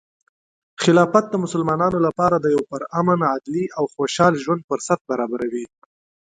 خلافت 0.83 1.25
د 1.29 1.35
مسلمانانو 1.43 1.97
لپاره 2.07 2.35
د 2.39 2.45
یو 2.55 2.61
پرامن، 2.71 3.19
عدلي، 3.33 3.65
او 3.77 3.83
خوشحال 3.95 4.33
ژوند 4.43 4.61
فرصت 4.69 4.99
برابروي. 5.09 5.65